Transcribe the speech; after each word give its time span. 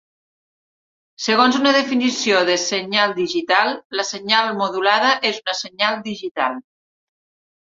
Segons 1.25 1.59
una 1.59 1.73
definició 1.75 2.39
de 2.49 2.55
senyal 2.61 3.13
digital, 3.19 3.69
la 4.01 4.07
senyal 4.13 4.51
modulada 4.63 5.13
és 5.33 5.39
una 5.45 5.57
senyal 5.61 6.03
digital. 6.11 6.59